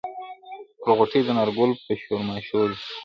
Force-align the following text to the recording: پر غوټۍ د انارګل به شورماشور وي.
پر 0.81 0.91
غوټۍ 0.97 1.21
د 1.23 1.27
انارګل 1.33 1.71
به 1.83 1.93
شورماشور 2.03 2.69
وي. 2.77 2.85